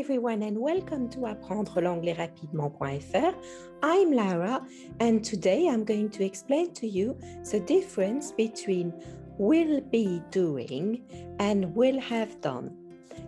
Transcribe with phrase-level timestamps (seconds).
[0.00, 3.34] everyone and welcome to apprendre l'anglais rapidement.fr.
[3.82, 4.66] I'm Lara
[4.98, 7.18] and today I'm going to explain to you
[7.50, 8.94] the difference between
[9.36, 11.02] will be doing
[11.38, 12.70] and will have done.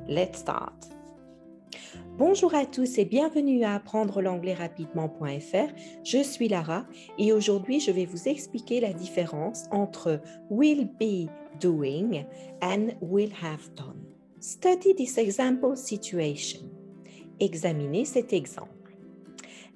[0.08, 0.72] Let's start.
[2.16, 5.74] Bonjour à tous et bienvenue à apprendre l'anglais rapidement.fr.
[6.04, 6.86] Je suis Lara
[7.18, 11.28] et aujourd'hui je vais vous expliquer la différence entre will be
[11.60, 12.24] doing
[12.62, 14.11] and will have done.
[14.42, 16.68] Study this example situation.
[17.38, 18.90] Examinez cet exemple.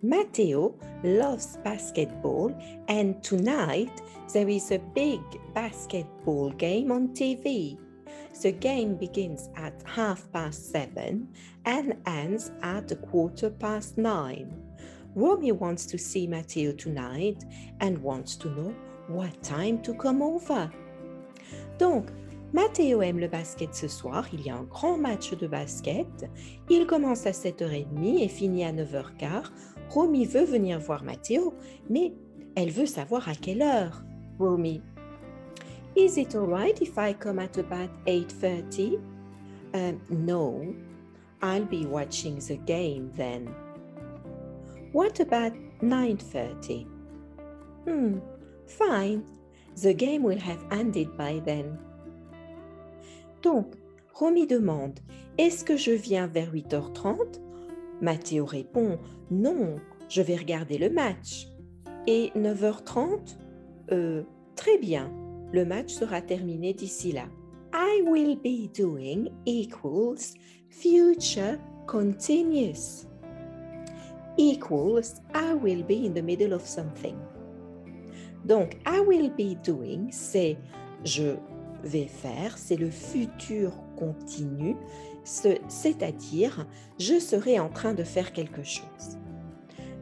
[0.03, 0.75] Matteo
[1.05, 2.53] loves basketball
[2.89, 4.03] and tonight
[4.33, 5.21] there is a big
[5.55, 7.79] basketball game on TV.
[8.43, 11.29] The game begins at half past seven
[11.65, 14.53] and ends at a quarter past nine.
[15.15, 17.45] Romy wants to see Matteo tonight
[17.79, 18.75] and wants to know
[19.07, 20.69] what time to come over.
[21.79, 22.11] Donc,
[22.57, 26.07] Mathéo aime le basket ce soir, il y a un grand match de basket.
[26.71, 29.51] Il commence à 7h30 et finit à 9h15.
[29.91, 31.53] Romy veut venir voir Mathéo,
[31.91, 32.15] mais
[32.55, 34.03] elle veut savoir à quelle heure.
[34.39, 34.81] Romy.
[35.97, 39.01] Is it alright if I come at about 8:30?
[39.75, 40.75] Um, no,
[41.43, 43.51] I'll be watching the game then.
[44.95, 46.87] What about 9:30?
[47.85, 48.21] Hmm,
[48.67, 49.25] fine.
[49.83, 51.77] The game will have ended by then.
[53.47, 53.75] Donc,
[54.13, 54.99] Romy demande
[55.39, 57.41] Est-ce que je viens vers 8h30
[58.01, 58.99] Mathéo répond
[59.31, 59.77] Non,
[60.09, 61.47] je vais regarder le match.
[62.09, 63.39] Et 9h30
[63.93, 64.25] Euh,
[64.57, 65.13] très bien,
[65.53, 67.27] le match sera terminé d'ici là.
[67.73, 70.35] I will be doing equals
[70.69, 73.07] future continuous.
[74.39, 77.15] Equals I will be in the middle of something.
[78.45, 80.59] Donc, I will be doing, c'est
[81.05, 81.37] je
[81.87, 84.77] faire, c'est le futur continu,
[85.25, 86.67] c'est-à-dire
[86.99, 89.19] je serai en train de faire quelque chose.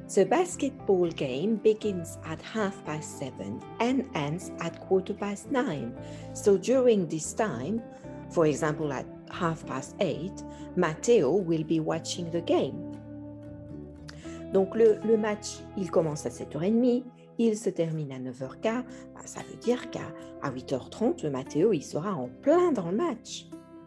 [0.09, 5.93] The basketball game begins at half past seven and ends at quarter past nine.
[6.35, 7.81] So during this time,
[8.31, 10.45] for example at half past eight,
[10.77, 12.93] Matteo will be watching the game.
[14.53, 17.03] Donc le, le match, il commence à 7h30,
[17.39, 18.63] il se termine à 9h15,
[19.15, 20.13] bah, ça veut dire qu'à
[20.43, 23.47] 8h30, le Matteo, il sera en plein dans le match.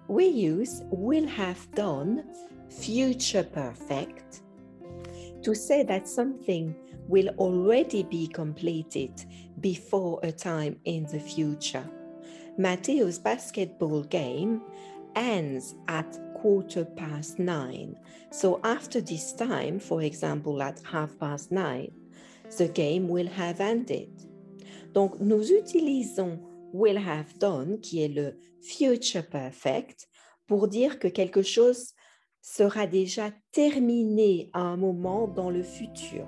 [0.10, 2.24] We use will have done,
[2.70, 4.44] future perfect,
[5.44, 6.74] to say that something
[7.08, 9.12] will already be completed
[9.62, 11.84] before a time in the future.
[12.58, 14.62] Matteo's basketball game
[15.16, 17.96] ends at quarter past nine.
[18.32, 21.92] So after this time, for example, at half past nine,
[22.58, 24.10] the game will have ended.
[24.94, 26.40] Donc, nous utilisons
[26.74, 30.08] will have done, qui est le future perfect,
[30.48, 31.94] pour dire que quelque chose
[32.42, 36.28] sera déjà terminé à un moment dans le futur.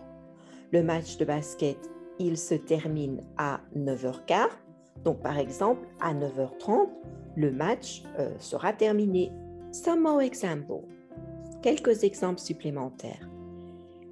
[0.72, 1.78] Le match de basket,
[2.20, 4.50] il se termine à 9h15.
[5.04, 6.90] Donc, par exemple, à 9h30,
[7.36, 9.32] le match euh, sera terminé.
[9.72, 10.84] Some more examples.
[11.62, 13.29] Quelques exemples supplémentaires.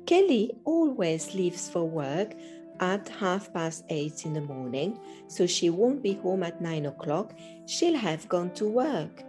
[0.07, 2.33] Kelly always leaves for work
[2.79, 4.97] at half past eight in the morning,
[5.27, 7.33] so she won't be home at nine o'clock.
[7.65, 9.25] She'll have gone to work.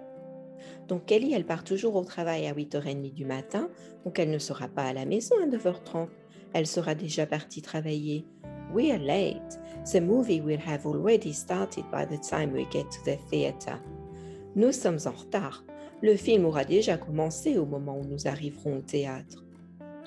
[0.86, 3.68] Donc Kelly, elle part toujours au travail à 8h30 du matin,
[4.04, 6.06] donc elle ne sera pas à la maison à 9h30.
[6.52, 8.24] Elle sera déjà partie travailler.
[8.72, 9.58] We are late.
[9.92, 13.80] The movie will have already started by the time we get to the theater.
[14.54, 15.64] Nous sommes en retard.
[16.02, 19.44] Le film aura déjà commencé au moment où nous arriverons au théâtre.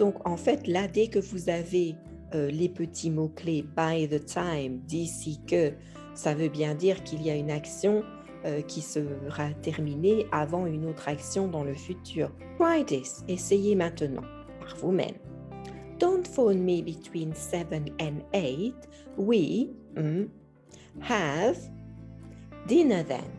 [0.01, 1.93] Donc, en fait, là, dès que vous avez
[2.33, 5.73] euh, les petits mots-clés by the time, d'ici que,
[6.15, 8.03] ça veut bien dire qu'il y a une action
[8.43, 12.31] euh, qui sera terminée avant une autre action dans le futur.
[12.57, 14.23] Try this, essayez maintenant
[14.59, 15.13] par vous-même.
[15.99, 17.67] Don't phone me between 7
[18.01, 18.73] and 8.
[19.19, 20.25] We mm,
[21.07, 21.59] have
[22.67, 23.29] dinner then.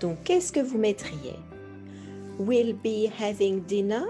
[0.00, 1.36] Donc, qu'est-ce que vous mettriez?
[2.38, 4.06] Will be having dinner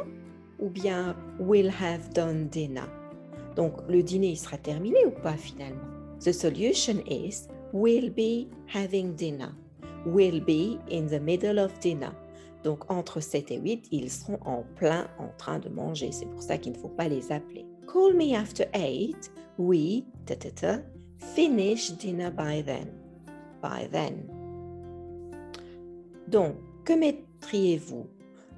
[0.63, 2.87] ou bien will have done dinner.
[3.57, 5.83] Donc le dîner sera terminé ou pas finalement?
[6.21, 9.53] The solution is will be having dinner.
[10.07, 12.13] Will be in the middle of dinner.
[12.63, 16.13] Donc entre 7 et 8, ils seront en plein en train de manger.
[16.13, 17.67] C'est pour ça qu'il ne faut pas les appeler.
[17.93, 19.33] Call me after 8.
[19.59, 20.79] We ta, ta,
[21.35, 22.89] finish dinner by then.
[23.61, 24.29] By then.
[26.29, 26.55] Donc,
[26.85, 28.07] que mettriez-vous?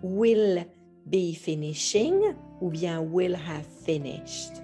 [0.03, 0.65] Will
[1.07, 2.15] be finishing
[2.61, 4.63] ou bien will have finished.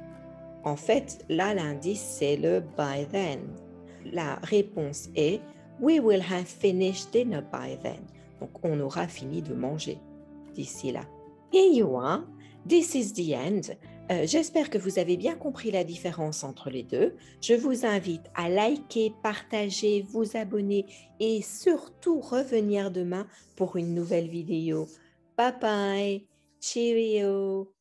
[0.64, 3.40] En fait, là, l'indice, c'est le by then.
[4.12, 5.40] La réponse est
[5.80, 8.00] we will have finished dinner by then.
[8.40, 9.98] Donc, on aura fini de manger
[10.54, 11.04] d'ici là.
[11.52, 12.22] Here you are.
[12.68, 13.74] This is the end.
[14.10, 17.16] Euh, j'espère que vous avez bien compris la différence entre les deux.
[17.40, 20.86] Je vous invite à liker, partager, vous abonner
[21.20, 23.26] et surtout revenir demain
[23.56, 24.88] pour une nouvelle vidéo.
[25.36, 26.29] Bye bye.
[26.60, 27.74] Cheerio.